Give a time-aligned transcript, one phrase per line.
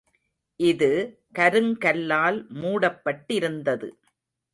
[0.59, 0.89] இது
[1.35, 3.89] கருங்கல்லால் மூடப்பட்டிருந்தது.